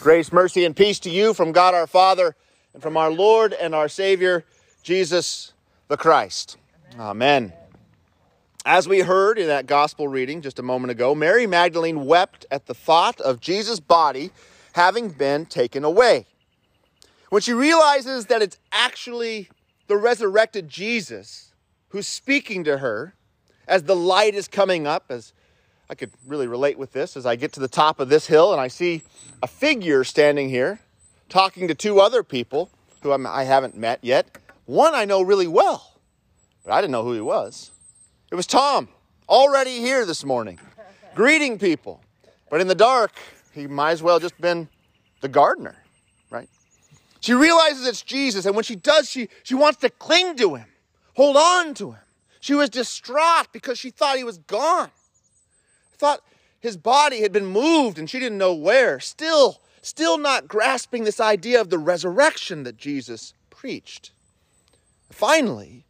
[0.00, 2.34] Grace, mercy, and peace to you from God our Father
[2.72, 4.46] and from our Lord and our Savior,
[4.82, 5.52] Jesus
[5.88, 6.56] the Christ.
[6.98, 7.52] Amen.
[8.64, 12.64] As we heard in that gospel reading just a moment ago, Mary Magdalene wept at
[12.64, 14.30] the thought of Jesus' body
[14.72, 16.24] having been taken away.
[17.28, 19.50] When she realizes that it's actually
[19.86, 21.52] the resurrected Jesus
[21.88, 23.16] who's speaking to her
[23.68, 25.34] as the light is coming up, as
[25.90, 28.52] I could really relate with this as I get to the top of this hill
[28.52, 29.02] and I see
[29.42, 30.78] a figure standing here
[31.28, 32.70] talking to two other people
[33.02, 34.38] who I'm, I have not met yet.
[34.66, 35.98] One I know really well,
[36.64, 37.72] but I didn't know who he was.
[38.30, 38.88] It was Tom,
[39.28, 40.60] already here this morning,
[41.16, 42.00] greeting people.
[42.50, 43.10] But in the dark,
[43.52, 44.68] he might as well just been
[45.22, 45.74] the gardener,
[46.30, 46.48] right?
[47.18, 50.66] She realizes it's Jesus, and when she does, she, she wants to cling to him,
[51.16, 52.00] hold on to him.
[52.38, 54.90] She was distraught because she thought he was gone
[56.00, 56.24] thought
[56.58, 58.98] his body had been moved and she didn't know where.
[58.98, 64.10] Still, still not grasping this idea of the resurrection that Jesus preached.
[65.10, 65.84] Finally,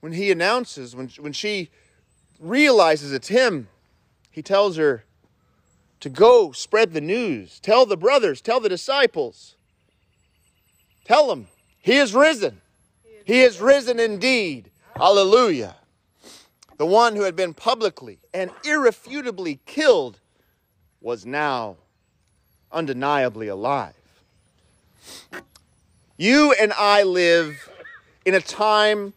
[0.00, 1.70] when he announces, when, when she
[2.40, 3.68] realizes it's him,
[4.30, 5.04] he tells her
[6.00, 7.60] to go spread the news.
[7.60, 9.54] Tell the brothers, tell the disciples.
[11.04, 11.46] Tell them,
[11.80, 12.60] he is risen.
[13.24, 14.70] He is risen indeed.
[14.96, 15.76] Hallelujah
[16.82, 20.18] the one who had been publicly and irrefutably killed,
[21.00, 21.76] was now
[22.72, 23.94] undeniably alive.
[26.16, 27.68] You and I live
[28.24, 29.12] in a time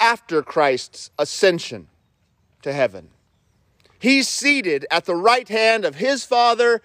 [0.00, 1.88] after Christ's ascension
[2.62, 3.10] to heaven.
[3.98, 6.80] He's seated at the right hand of his Father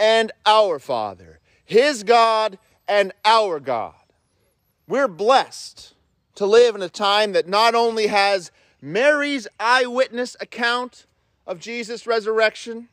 [0.00, 3.94] and our Father, his God and our God.
[4.88, 5.94] We're blessed
[6.34, 8.50] to live in a time that not only has
[8.80, 11.06] Mary's eyewitness account
[11.46, 12.88] of Jesus' resurrection,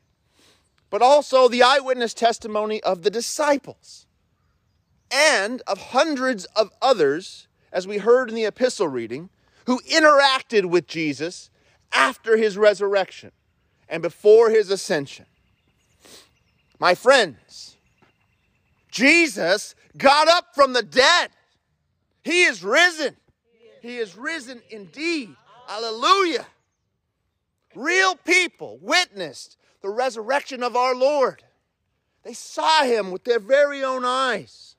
[0.90, 4.06] but also the eyewitness testimony of the disciples
[5.12, 9.30] and of hundreds of others, as we heard in the epistle reading,
[9.66, 11.50] who interacted with Jesus
[11.94, 13.32] after his resurrection
[13.88, 15.26] and before his ascension.
[16.80, 17.78] My friends,
[18.92, 21.30] Jesus got up from the dead.
[22.23, 23.16] He is risen.
[23.82, 25.36] He is risen indeed.
[25.67, 26.48] Hallelujah.
[27.76, 31.44] Real people witnessed the resurrection of our Lord.
[32.23, 34.76] They saw him with their very own eyes.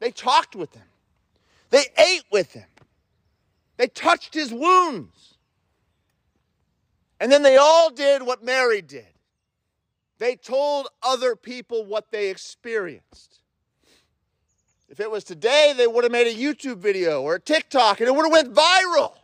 [0.00, 0.86] They talked with him.
[1.70, 2.66] They ate with him.
[3.76, 5.34] They touched his wounds.
[7.20, 9.06] And then they all did what Mary did.
[10.18, 13.40] They told other people what they experienced.
[14.88, 18.08] If it was today, they would have made a YouTube video or a TikTok and
[18.08, 19.14] it would have went viral.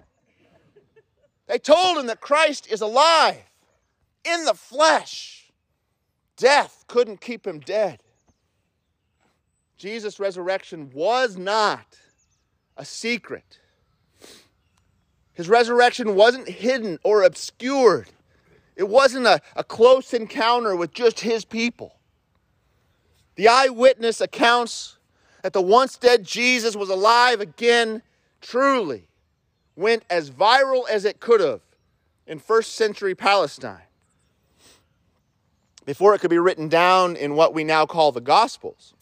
[1.50, 3.42] They told him that Christ is alive
[4.24, 5.50] in the flesh.
[6.36, 7.98] Death couldn't keep him dead.
[9.76, 11.98] Jesus' resurrection was not
[12.76, 13.58] a secret.
[15.32, 18.10] His resurrection wasn't hidden or obscured.
[18.76, 21.96] It wasn't a, a close encounter with just his people.
[23.34, 24.98] The eyewitness accounts
[25.42, 28.02] that the once dead Jesus was alive again
[28.40, 29.08] truly
[29.80, 31.62] went as viral as it could have
[32.26, 33.82] in first century Palestine
[35.86, 38.94] before it could be written down in what we now call the Gospels,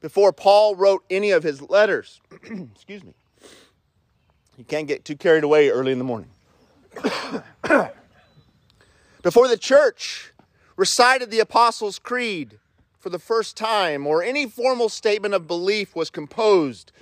[0.00, 2.20] before Paul wrote any of his letters.
[2.74, 3.14] Excuse me.
[4.58, 6.28] You can't get too carried away early in the morning.
[9.22, 10.32] before the church
[10.76, 12.58] recited the Apostles' Creed
[12.98, 16.92] for the first time, or any formal statement of belief was composed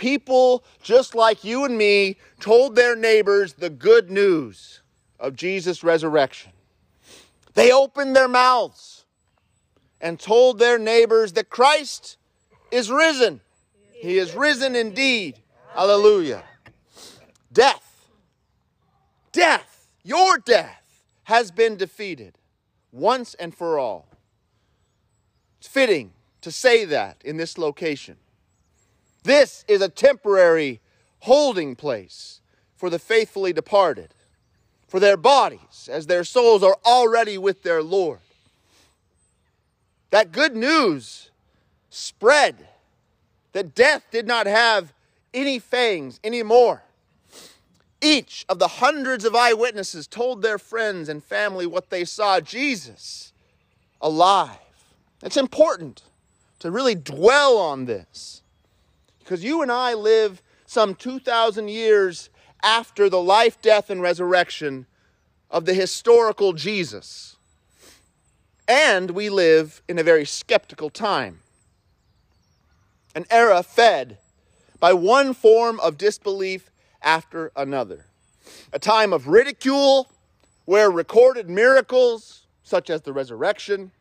[0.00, 4.80] people just like you and me told their neighbors the good news
[5.20, 6.52] of Jesus' resurrection.
[7.52, 9.04] They opened their mouths
[10.00, 12.16] and told their neighbors that Christ
[12.70, 13.42] is risen.
[13.92, 15.38] He is risen indeed.
[15.74, 16.44] Hallelujah.
[17.52, 18.08] Death,
[19.32, 22.38] death, your death has been defeated
[22.90, 24.08] once and for all.
[25.58, 28.16] It's fitting to say that in this location.
[29.22, 30.80] This is a temporary
[31.20, 32.40] holding place
[32.76, 34.14] for the faithfully departed,
[34.88, 38.20] for their bodies, as their souls are already with their Lord.
[40.10, 41.30] That good news
[41.90, 42.68] spread
[43.52, 44.92] that death did not have
[45.34, 46.82] any fangs anymore.
[48.00, 53.32] Each of the hundreds of eyewitnesses told their friends and family what they saw Jesus
[54.00, 54.56] alive.
[55.22, 56.02] It's important
[56.60, 58.42] to really dwell on this
[59.30, 62.30] because you and I live some 2,000 years
[62.64, 64.86] after the life, death, and resurrection
[65.52, 67.36] of the historical Jesus.
[68.66, 71.38] And we live in a very skeptical time.
[73.14, 74.18] An era fed
[74.80, 76.68] by one form of disbelief
[77.00, 78.06] after another.
[78.72, 80.10] A time of ridicule
[80.64, 83.92] where recorded miracles, such as the resurrection,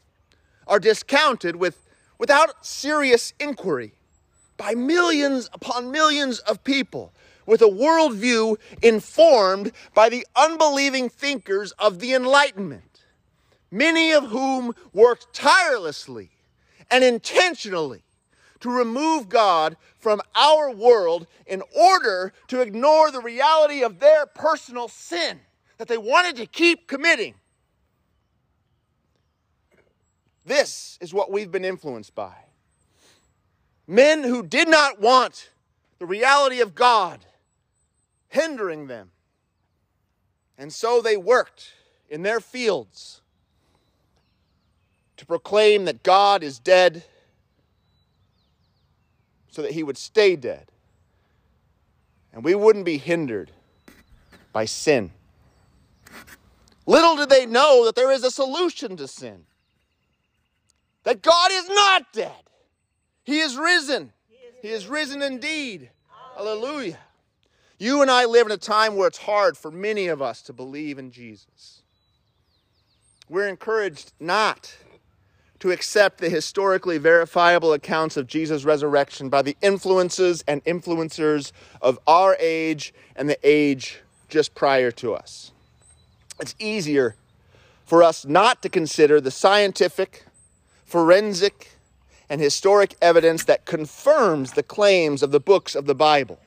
[0.65, 1.85] are discounted with,
[2.17, 3.93] without serious inquiry
[4.59, 7.13] by millions upon millions of people
[7.47, 13.05] with a worldview informed by the unbelieving thinkers of the Enlightenment,
[13.71, 16.29] many of whom worked tirelessly
[16.91, 18.03] and intentionally
[18.59, 24.89] to remove God from our world in order to ignore the reality of their personal
[24.89, 25.39] sin
[25.77, 27.35] that they wanted to keep committing.
[30.45, 32.48] This is what we've been influenced by.
[33.89, 35.49] Men who did not want
[35.97, 37.25] the reality of God
[38.27, 39.09] hindering them.
[40.59, 41.73] And so they worked
[42.07, 43.21] in their fields
[45.17, 47.03] to proclaim that God is dead
[49.49, 50.71] so that he would stay dead.
[52.31, 53.49] And we wouldn't be hindered
[54.53, 55.09] by sin.
[56.85, 59.45] Little did they know that there is a solution to sin.
[61.05, 62.48] That God is not dead.
[63.29, 64.11] He is risen.
[64.59, 65.91] He is risen indeed.
[66.35, 66.97] Hallelujah.
[67.77, 70.53] You and I live in a time where it's hard for many of us to
[70.53, 71.83] believe in Jesus.
[73.29, 74.75] We're encouraged not
[75.59, 81.51] to accept the historically verifiable accounts of Jesus' resurrection by the influences and influencers
[81.83, 85.51] of our age and the age just prior to us.
[86.39, 87.15] It's easier
[87.85, 90.25] for us not to consider the scientific,
[90.83, 91.78] forensic,
[92.29, 96.39] and historic evidence that confirms the claims of the books of the Bible.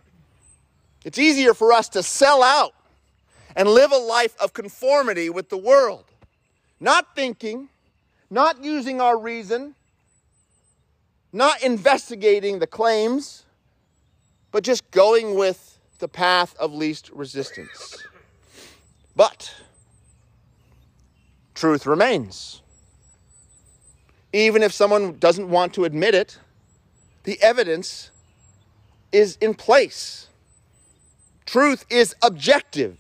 [1.05, 2.75] It's easier for us to sell out
[3.57, 6.05] and live a life of conformity with the world,
[6.81, 7.69] not thinking
[8.33, 9.75] not using our reason,
[11.35, 13.45] not investigating the claims,
[14.51, 18.03] but just going with the path of least resistance.
[19.15, 19.55] But
[21.55, 22.62] truth remains.
[24.33, 26.39] Even if someone doesn't want to admit it,
[27.25, 28.11] the evidence
[29.13, 30.29] is in place.
[31.45, 32.99] Truth is objective,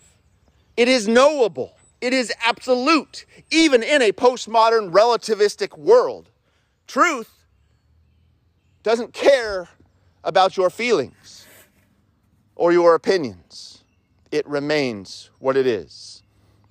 [0.76, 1.76] it is knowable.
[2.02, 6.31] It is absolute, even in a postmodern relativistic world.
[6.88, 7.31] Truth
[8.82, 9.69] doesn't care
[10.25, 11.46] about your feelings
[12.56, 13.85] or your opinions,
[14.32, 16.25] it remains what it is.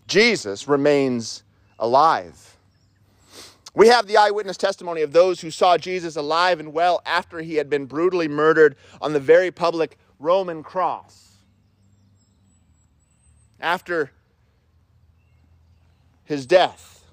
[0.05, 1.43] Jesus remains
[1.79, 2.50] alive.
[3.73, 7.55] We have the eyewitness testimony of those who saw Jesus alive and well after he
[7.55, 11.37] had been brutally murdered on the very public Roman cross.
[13.59, 14.11] After
[16.25, 17.05] his death,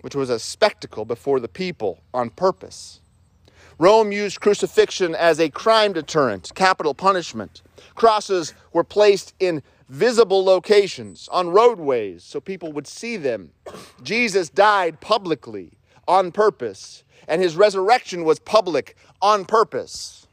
[0.00, 3.00] which was a spectacle before the people on purpose.
[3.78, 7.62] Rome used crucifixion as a crime deterrent, capital punishment.
[7.94, 13.52] Crosses were placed in visible locations on roadways so people would see them.
[14.02, 15.72] Jesus died publicly
[16.08, 20.26] on purpose, and his resurrection was public on purpose.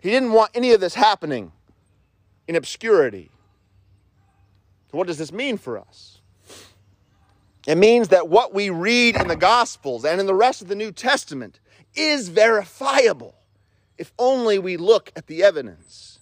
[0.00, 1.52] He didn't want any of this happening
[2.46, 3.30] in obscurity.
[4.90, 6.20] So, what does this mean for us?
[7.66, 10.76] It means that what we read in the Gospels and in the rest of the
[10.76, 11.58] New Testament
[11.96, 13.34] is verifiable
[13.98, 16.20] if only we look at the evidence.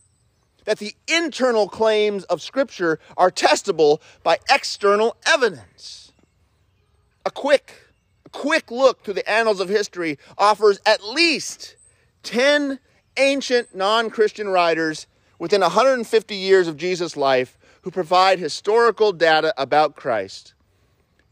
[0.64, 6.12] That the internal claims of Scripture are testable by external evidence.
[7.26, 7.74] A quick,
[8.24, 11.76] a quick look through the annals of history offers at least
[12.22, 12.78] 10
[13.16, 15.06] ancient non Christian writers
[15.38, 20.54] within 150 years of Jesus' life who provide historical data about Christ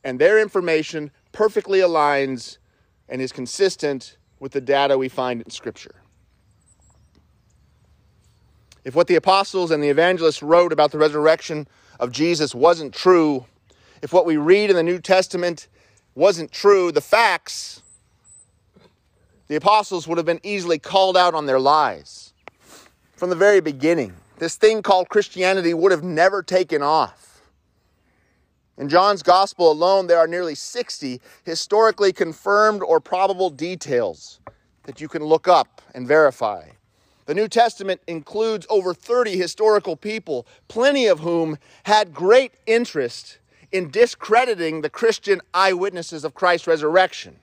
[0.04, 2.58] and their information perfectly aligns
[3.08, 5.94] and is consistent with the data we find in Scripture.
[8.84, 11.68] If what the apostles and the evangelists wrote about the resurrection
[12.00, 13.46] of Jesus wasn't true,
[14.02, 15.68] if what we read in the New Testament
[16.14, 17.82] wasn't true, the facts,
[19.48, 22.32] the apostles would have been easily called out on their lies.
[23.14, 27.42] From the very beginning, this thing called Christianity would have never taken off.
[28.76, 34.40] In John's Gospel alone, there are nearly 60 historically confirmed or probable details
[34.84, 36.68] that you can look up and verify.
[37.32, 43.38] The New Testament includes over 30 historical people, plenty of whom had great interest
[43.70, 47.36] in discrediting the Christian eyewitnesses of Christ's resurrection,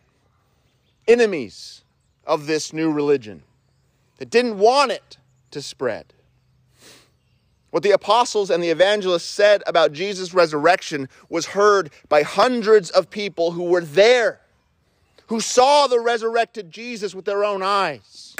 [1.07, 1.81] enemies
[2.23, 3.41] of this new religion
[4.17, 5.17] that didn't want it
[5.49, 6.13] to spread.
[7.71, 13.09] What the apostles and the evangelists said about Jesus' resurrection was heard by hundreds of
[13.09, 14.39] people who were there,
[15.29, 18.35] who saw the resurrected Jesus with their own eyes.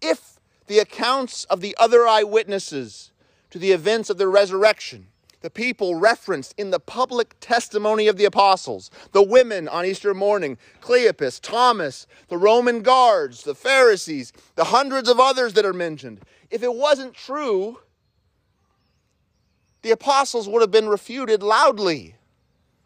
[0.00, 0.35] If
[0.66, 3.12] the accounts of the other eyewitnesses
[3.50, 5.08] to the events of the resurrection
[5.46, 10.58] the people referenced in the public testimony of the apostles, the women on Easter morning,
[10.80, 16.20] Cleopas, Thomas, the Roman guards, the Pharisees, the hundreds of others that are mentioned.
[16.50, 17.78] If it wasn't true,
[19.82, 22.16] the apostles would have been refuted loudly,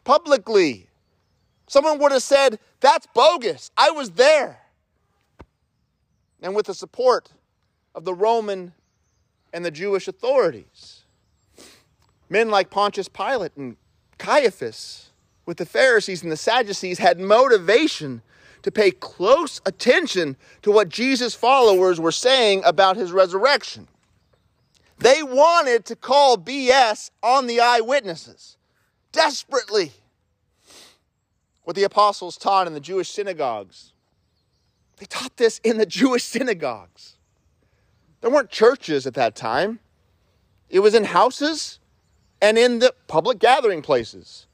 [0.05, 0.89] publicly.
[1.67, 3.71] Someone would have said, That's bogus.
[3.75, 4.61] I was there.
[6.43, 7.31] And with the support
[7.95, 8.73] of the Roman
[9.53, 11.03] and the Jewish authorities.
[12.29, 13.77] Men like Pontius Pilate and
[14.19, 15.11] Caiaphas,
[15.47, 18.23] with the Pharisees and the Sadducees, had motivation
[18.63, 23.89] to pay close attention to what Jesus' followers were saying about his resurrection.
[24.99, 28.59] They wanted to call BS on the eyewitnesses
[29.13, 29.93] desperately.
[31.65, 33.93] What the apostles taught in the Jewish synagogues,
[34.99, 37.17] they taught this in the Jewish synagogues.
[38.21, 39.81] There weren't churches at that time,
[40.69, 41.79] it was in houses
[42.41, 44.47] and in the public gathering places,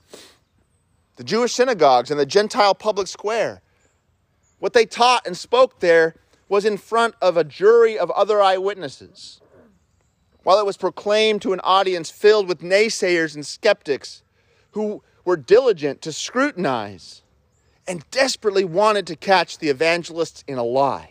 [1.16, 3.60] the Jewish synagogues and the Gentile public square.
[4.58, 6.14] What they taught and spoke there
[6.48, 9.40] was in front of a jury of other eyewitnesses.
[10.42, 14.22] While it was proclaimed to an audience filled with naysayers and skeptics
[14.72, 17.22] who were diligent to scrutinize
[17.88, 21.10] and desperately wanted to catch the evangelists in a lie.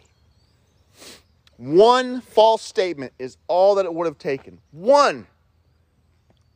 [1.58, 4.60] One false statement is all that it would have taken.
[4.72, 5.28] One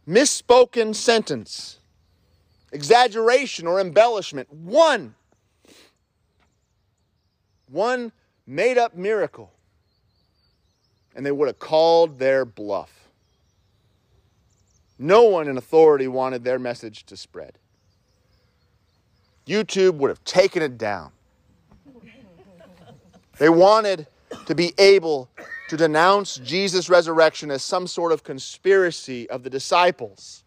[0.07, 1.77] misspoken sentence,
[2.71, 5.15] exaggeration or embellishment, one,
[7.67, 8.11] one
[8.47, 9.51] made up miracle,
[11.15, 13.07] and they would have called their bluff.
[14.97, 17.53] No one in authority wanted their message to spread.
[19.47, 21.11] YouTube would have taken it down.
[23.37, 24.07] They wanted
[24.45, 25.29] to be able
[25.69, 30.43] to denounce Jesus' resurrection as some sort of conspiracy of the disciples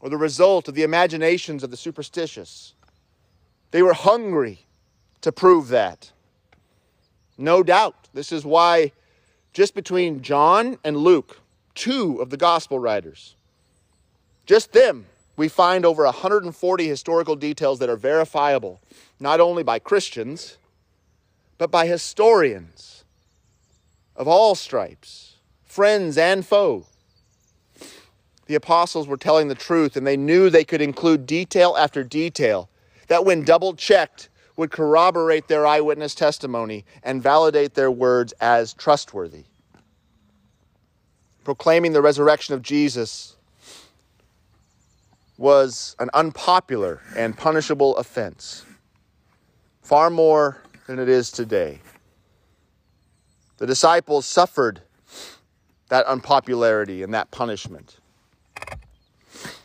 [0.00, 2.74] or the result of the imaginations of the superstitious.
[3.70, 4.66] They were hungry
[5.20, 6.12] to prove that.
[7.36, 8.08] No doubt.
[8.14, 8.92] This is why,
[9.52, 11.40] just between John and Luke,
[11.74, 13.34] two of the gospel writers,
[14.46, 15.06] just them,
[15.36, 18.80] we find over 140 historical details that are verifiable,
[19.18, 20.58] not only by Christians,
[21.60, 23.04] but by historians
[24.16, 26.86] of all stripes, friends and foe.
[28.46, 32.70] The apostles were telling the truth, and they knew they could include detail after detail
[33.08, 39.44] that, when double checked, would corroborate their eyewitness testimony and validate their words as trustworthy.
[41.44, 43.36] Proclaiming the resurrection of Jesus
[45.36, 48.64] was an unpopular and punishable offense,
[49.82, 51.78] far more than it is today.
[53.58, 54.82] The disciples suffered
[55.88, 57.98] that unpopularity and that punishment.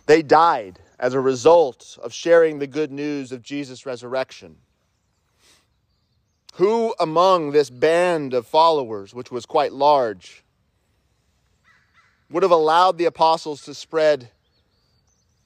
[0.05, 4.57] They died as a result of sharing the good news of Jesus' resurrection.
[6.57, 10.43] Who among this band of followers, which was quite large,
[12.29, 14.29] would have allowed the apostles to spread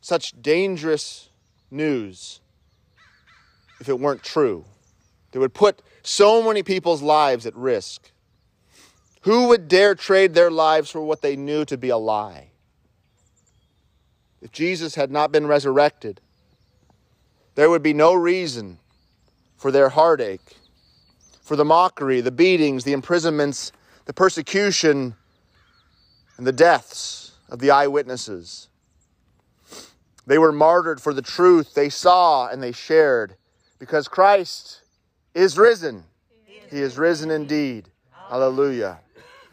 [0.01, 1.29] such dangerous
[1.71, 2.41] news
[3.79, 4.65] if it weren't true?
[5.31, 8.11] They would put so many people's lives at risk.
[9.21, 12.51] Who would dare trade their lives for what they knew to be a lie?
[14.41, 16.21] If Jesus had not been resurrected,
[17.55, 18.79] there would be no reason
[19.57, 20.55] for their heartache,
[21.41, 23.73] for the mockery, the beatings, the imprisonments,
[24.05, 25.15] the persecution,
[26.37, 28.69] and the deaths of the eyewitnesses.
[30.25, 33.35] They were martyred for the truth they saw and they shared
[33.77, 34.81] because Christ
[35.33, 36.03] is risen.
[36.69, 37.89] He is risen indeed.
[38.29, 38.99] Hallelujah.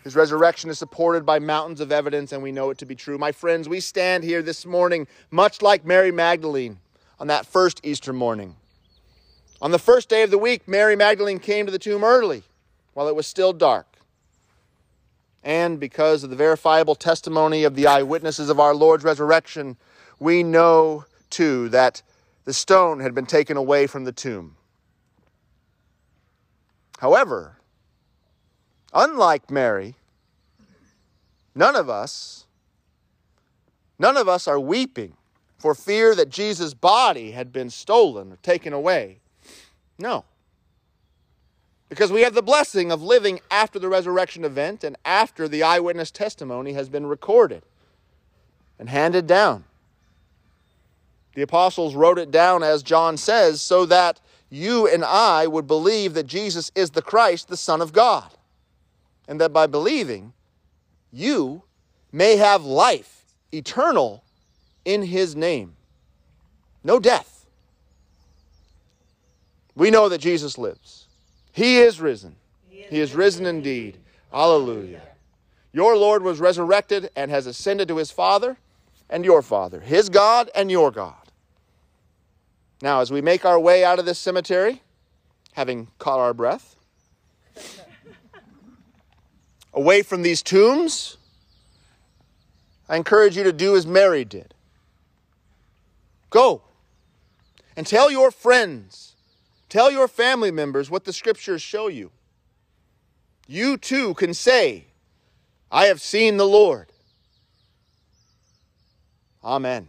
[0.04, 3.18] His resurrection is supported by mountains of evidence, and we know it to be true.
[3.18, 6.78] My friends, we stand here this morning much like Mary Magdalene
[7.18, 8.56] on that first Easter morning.
[9.60, 12.42] On the first day of the week, Mary Magdalene came to the tomb early
[12.92, 13.86] while it was still dark.
[15.42, 19.76] And because of the verifiable testimony of the eyewitnesses of our Lord's resurrection,
[20.18, 22.02] we know too that
[22.44, 24.55] the stone had been taken away from the tomb.
[26.98, 27.56] However,
[28.96, 29.94] Unlike Mary,
[31.54, 32.46] none of us,
[33.98, 35.12] none of us are weeping
[35.58, 39.18] for fear that Jesus' body had been stolen or taken away.
[39.98, 40.24] No.
[41.90, 46.10] Because we have the blessing of living after the resurrection event and after the eyewitness
[46.10, 47.62] testimony has been recorded
[48.78, 49.64] and handed down.
[51.34, 56.14] The apostles wrote it down, as John says, so that you and I would believe
[56.14, 58.30] that Jesus is the Christ, the Son of God.
[59.28, 60.32] And that by believing,
[61.12, 61.62] you
[62.12, 64.22] may have life eternal
[64.84, 65.74] in his name.
[66.84, 67.46] No death.
[69.74, 71.08] We know that Jesus lives.
[71.52, 72.36] He is risen.
[72.70, 73.98] He is risen indeed.
[74.32, 75.02] Hallelujah.
[75.72, 78.56] Your Lord was resurrected and has ascended to his Father
[79.10, 81.25] and your Father, his God and your God.
[82.82, 84.82] Now, as we make our way out of this cemetery,
[85.52, 86.76] having caught our breath,
[89.72, 91.16] away from these tombs,
[92.88, 94.54] I encourage you to do as Mary did.
[96.30, 96.62] Go
[97.76, 99.14] and tell your friends,
[99.68, 102.10] tell your family members what the scriptures show you.
[103.46, 104.86] You too can say,
[105.70, 106.92] I have seen the Lord.
[109.44, 109.88] Amen.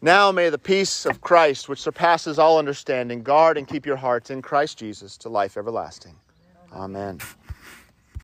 [0.00, 4.30] Now may the peace of Christ, which surpasses all understanding, guard and keep your hearts
[4.30, 6.14] in Christ Jesus to life everlasting.
[6.72, 7.18] Amen.